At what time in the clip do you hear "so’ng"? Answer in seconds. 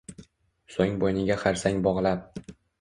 0.77-0.97